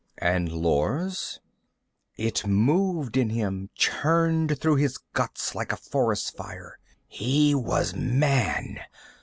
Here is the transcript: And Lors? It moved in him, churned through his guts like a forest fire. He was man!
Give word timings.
And 0.17 0.51
Lors? 0.51 1.39
It 2.17 2.47
moved 2.47 3.17
in 3.17 3.29
him, 3.29 3.69
churned 3.75 4.59
through 4.59 4.77
his 4.77 4.97
guts 4.97 5.53
like 5.53 5.71
a 5.71 5.77
forest 5.77 6.35
fire. 6.35 6.79
He 7.07 7.53
was 7.53 7.93
man! 7.93 8.79